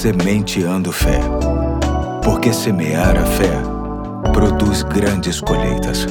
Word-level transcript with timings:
Sementeando 0.00 0.90
Fé. 0.90 1.20
Porque 2.24 2.54
semear 2.54 3.18
a 3.18 3.26
fé 3.26 3.52
produz 4.32 4.82
grandes 4.82 5.42
colheitas. 5.42 6.06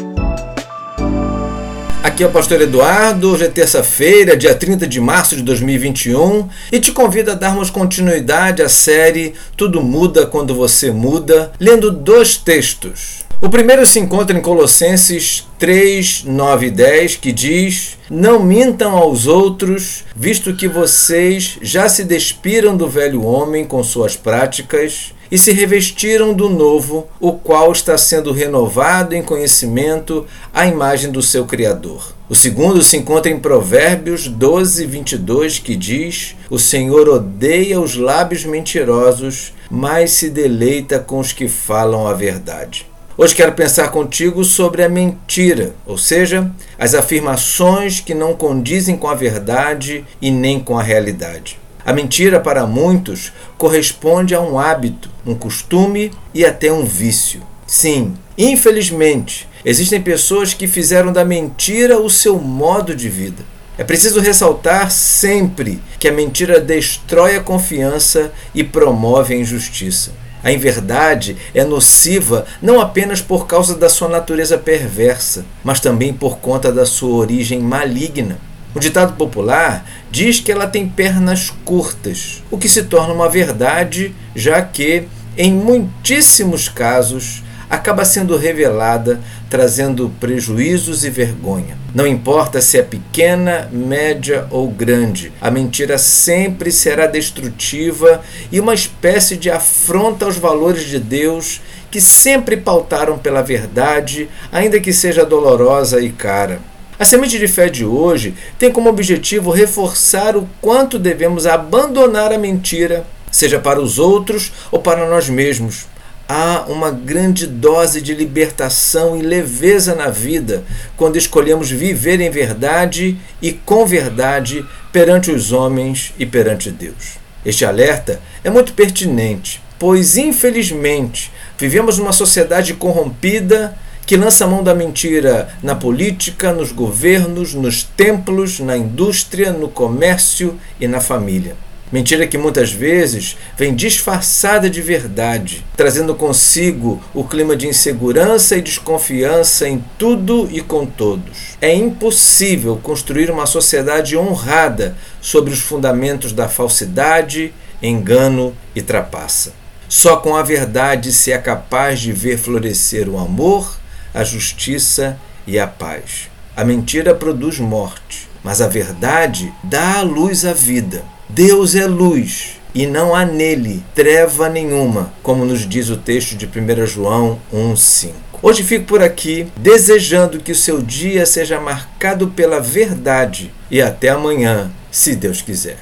Aqui 2.03 2.21
é 2.21 2.27
o 2.27 2.29
Pastor 2.29 2.61
Eduardo, 2.61 3.31
hoje 3.31 3.45
é 3.45 3.47
terça-feira, 3.47 4.37
dia 4.37 4.53
30 4.53 4.85
de 4.85 5.01
março 5.01 5.35
de 5.35 5.41
2021, 5.41 6.47
e 6.71 6.79
te 6.79 6.91
convido 6.91 7.31
a 7.31 7.33
darmos 7.33 7.71
continuidade 7.71 8.61
à 8.61 8.69
série 8.69 9.33
Tudo 9.57 9.81
Muda 9.81 10.27
Quando 10.27 10.53
Você 10.53 10.91
Muda, 10.91 11.51
lendo 11.59 11.89
dois 11.89 12.37
textos. 12.37 13.27
O 13.41 13.47
primeiro 13.47 13.85
se 13.85 14.01
encontra 14.01 14.37
em 14.37 14.41
Colossenses 14.41 15.47
3, 15.57 16.25
9 16.25 16.65
e 16.65 16.69
10, 16.71 17.15
que 17.15 17.31
diz: 17.31 17.97
Não 18.09 18.43
mintam 18.43 18.97
aos 18.97 19.27
outros, 19.27 20.03
visto 20.13 20.53
que 20.53 20.67
vocês 20.67 21.57
já 21.61 21.87
se 21.87 22.03
despiram 22.03 22.75
do 22.75 22.89
velho 22.89 23.23
homem 23.23 23.63
com 23.63 23.81
suas 23.81 24.17
práticas 24.17 25.13
e 25.31 25.37
se 25.37 25.53
revestiram 25.53 26.33
do 26.33 26.49
novo, 26.49 27.07
o 27.17 27.31
qual 27.31 27.71
está 27.71 27.97
sendo 27.97 28.33
renovado 28.33 29.15
em 29.15 29.23
conhecimento 29.23 30.25
à 30.53 30.67
imagem 30.67 31.09
do 31.09 31.21
seu 31.21 31.45
Criador. 31.45 32.13
O 32.27 32.35
segundo 32.35 32.83
se 32.83 32.97
encontra 32.97 33.31
em 33.31 33.39
Provérbios 33.39 34.27
12, 34.27 34.85
22, 34.85 35.59
que 35.59 35.77
diz: 35.77 36.35
O 36.49 36.59
Senhor 36.59 37.07
odeia 37.07 37.79
os 37.79 37.95
lábios 37.95 38.43
mentirosos, 38.43 39.53
mas 39.71 40.11
se 40.11 40.29
deleita 40.29 40.99
com 40.99 41.19
os 41.19 41.31
que 41.31 41.47
falam 41.47 42.05
a 42.05 42.11
verdade. 42.11 42.88
Hoje 43.21 43.35
quero 43.35 43.51
pensar 43.51 43.89
contigo 43.89 44.45
sobre 44.45 44.81
a 44.81 44.87
mentira, 44.87 45.75
ou 45.85 45.97
seja, 45.97 46.49
as 46.77 46.93
afirmações 46.93 47.99
que 47.99 48.13
não 48.13 48.33
condizem 48.33 48.95
com 48.95 49.09
a 49.09 49.13
verdade 49.13 50.05
e 50.21 50.31
nem 50.31 50.57
com 50.57 50.79
a 50.79 50.81
realidade. 50.81 51.59
A 51.85 51.91
mentira, 51.91 52.39
para 52.39 52.65
muitos, 52.65 53.33
corresponde 53.57 54.33
a 54.33 54.39
um 54.39 54.57
hábito, 54.57 55.09
um 55.25 55.35
costume 55.35 56.13
e 56.33 56.45
até 56.45 56.71
um 56.71 56.85
vício. 56.85 57.41
Sim, 57.67 58.13
infelizmente, 58.37 59.49
existem 59.65 60.01
pessoas 60.01 60.53
que 60.53 60.65
fizeram 60.65 61.11
da 61.11 61.25
mentira 61.25 61.99
o 61.99 62.09
seu 62.09 62.39
modo 62.39 62.95
de 62.95 63.09
vida. 63.09 63.43
É 63.77 63.83
preciso 63.83 64.21
ressaltar 64.21 64.91
sempre 64.91 65.81
que 65.99 66.07
a 66.07 66.13
mentira 66.13 66.57
destrói 66.61 67.35
a 67.35 67.43
confiança 67.43 68.31
e 68.55 68.63
promove 68.63 69.33
a 69.33 69.37
injustiça. 69.37 70.13
A 70.43 70.51
inverdade 70.51 71.35
é 71.53 71.63
nociva 71.63 72.45
não 72.61 72.79
apenas 72.79 73.21
por 73.21 73.45
causa 73.45 73.75
da 73.75 73.89
sua 73.89 74.07
natureza 74.07 74.57
perversa, 74.57 75.45
mas 75.63 75.79
também 75.79 76.13
por 76.13 76.37
conta 76.37 76.71
da 76.71 76.85
sua 76.85 77.15
origem 77.15 77.59
maligna. 77.59 78.39
O 78.73 78.79
ditado 78.79 79.13
popular 79.13 79.83
diz 80.11 80.39
que 80.39 80.51
ela 80.51 80.67
tem 80.67 80.87
pernas 80.87 81.51
curtas, 81.65 82.43
o 82.51 82.57
que 82.57 82.69
se 82.69 82.83
torna 82.83 83.13
uma 83.13 83.27
verdade, 83.27 84.13
já 84.35 84.61
que, 84.61 85.07
em 85.35 85.51
muitíssimos 85.51 86.69
casos, 86.69 87.43
acaba 87.69 88.03
sendo 88.03 88.35
revelada, 88.35 89.19
trazendo 89.49 90.11
prejuízos 90.19 91.05
e 91.05 91.09
vergonha. 91.09 91.77
Não 91.93 92.07
importa 92.07 92.61
se 92.61 92.77
é 92.77 92.81
pequena, 92.81 93.69
média 93.71 94.47
ou 94.49 94.67
grande, 94.67 95.31
a 95.39 95.51
mentira 95.51 95.97
sempre 95.97 96.71
será 96.71 97.05
destrutiva 97.05 98.21
e 98.51 98.59
uma 98.59 98.73
espécie 98.73 99.37
de 99.37 99.51
afronta 99.51 100.25
aos 100.25 100.37
valores 100.37 100.85
de 100.85 100.99
Deus 100.99 101.61
que 101.91 102.01
sempre 102.01 102.57
pautaram 102.57 103.17
pela 103.17 103.41
verdade, 103.41 104.29
ainda 104.51 104.79
que 104.79 104.93
seja 104.93 105.25
dolorosa 105.25 105.99
e 106.01 106.09
cara. 106.09 106.59
A 106.99 107.05
semente 107.05 107.39
de 107.39 107.47
fé 107.47 107.69
de 107.69 107.85
hoje 107.85 108.33
tem 108.57 108.71
como 108.71 108.89
objetivo 108.89 109.51
reforçar 109.51 110.35
o 110.35 110.47
quanto 110.59 110.99
devemos 110.99 111.47
abandonar 111.47 112.33
a 112.33 112.37
mentira, 112.37 113.05
seja 113.31 113.57
para 113.57 113.79
os 113.79 113.97
outros 113.97 114.51
ou 114.71 114.79
para 114.79 115.07
nós 115.09 115.29
mesmos 115.29 115.87
há 116.29 116.65
uma 116.67 116.91
grande 116.91 117.47
dose 117.47 117.99
de 117.99 118.13
libertação 118.13 119.17
e 119.17 119.23
leveza 119.23 119.95
na 119.95 120.09
vida 120.09 120.63
quando 120.95 121.17
escolhemos 121.17 121.71
viver 121.71 122.21
em 122.21 122.29
verdade 122.29 123.17
e 123.41 123.51
com 123.51 123.83
verdade 123.83 124.63
perante 124.93 125.31
os 125.31 125.51
homens 125.51 126.13
e 126.19 126.27
perante 126.27 126.69
Deus. 126.69 127.17
Este 127.43 127.65
alerta 127.65 128.21
é 128.43 128.49
muito 128.51 128.73
pertinente, 128.73 129.59
pois 129.79 130.17
infelizmente 130.17 131.31
vivemos 131.57 131.97
numa 131.97 132.13
sociedade 132.13 132.75
corrompida 132.75 133.75
que 134.05 134.15
lança 134.15 134.45
a 134.45 134.47
mão 134.47 134.63
da 134.63 134.75
mentira 134.75 135.49
na 135.63 135.73
política, 135.73 136.53
nos 136.53 136.71
governos, 136.71 137.55
nos 137.55 137.83
templos, 137.83 138.59
na 138.59 138.77
indústria, 138.77 139.51
no 139.51 139.67
comércio 139.67 140.59
e 140.79 140.87
na 140.87 140.99
família. 140.99 141.55
Mentira 141.91 142.27
que 142.27 142.37
muitas 142.37 142.71
vezes 142.71 143.35
vem 143.57 143.73
disfarçada 143.73 144.69
de 144.69 144.79
verdade, 144.79 145.65
trazendo 145.75 146.13
consigo 146.13 147.01
o 147.15 147.23
clima 147.23 147.55
de 147.55 147.67
insegurança 147.67 148.55
e 148.55 148.61
desconfiança 148.61 149.67
em 149.67 149.83
tudo 149.97 150.47
e 150.51 150.61
com 150.61 150.85
todos. 150.85 151.57
É 151.59 151.73
impossível 151.73 152.79
construir 152.81 153.31
uma 153.31 153.47
sociedade 153.47 154.15
honrada 154.15 154.95
sobre 155.19 155.51
os 155.51 155.61
fundamentos 155.61 156.31
da 156.31 156.47
falsidade, 156.47 157.51
engano 157.81 158.55
e 158.75 158.83
trapaça. 158.83 159.53
Só 159.87 160.17
com 160.17 160.35
a 160.35 160.43
verdade 160.43 161.11
se 161.11 161.31
é 161.31 161.37
capaz 161.39 161.99
de 161.99 162.11
ver 162.11 162.37
florescer 162.37 163.09
o 163.09 163.17
amor, 163.17 163.79
a 164.13 164.23
justiça 164.23 165.17
e 165.47 165.57
a 165.57 165.65
paz. 165.65 166.29
A 166.55 166.63
mentira 166.63 167.15
produz 167.15 167.57
morte, 167.57 168.28
mas 168.43 168.61
a 168.61 168.67
verdade 168.67 169.53
dá 169.63 169.99
à 169.99 170.01
luz 170.01 170.45
a 170.45 170.53
vida. 170.53 171.03
Deus 171.27 171.75
é 171.75 171.85
luz 171.85 172.59
e 172.73 172.85
não 172.85 173.15
há 173.15 173.25
nele 173.25 173.83
treva 173.95 174.49
nenhuma, 174.49 175.13
como 175.23 175.45
nos 175.45 175.67
diz 175.67 175.89
o 175.89 175.97
texto 175.97 176.35
de 176.35 176.45
1 176.45 176.85
João 176.85 177.39
1,5. 177.53 178.11
Hoje 178.41 178.63
fico 178.63 178.85
por 178.85 179.03
aqui 179.03 179.47
desejando 179.57 180.39
que 180.39 180.53
o 180.53 180.55
seu 180.55 180.81
dia 180.81 181.25
seja 181.25 181.59
marcado 181.59 182.29
pela 182.29 182.59
verdade 182.59 183.51
e 183.69 183.81
até 183.81 184.09
amanhã, 184.09 184.71
se 184.89 185.15
Deus 185.15 185.41
quiser. 185.41 185.77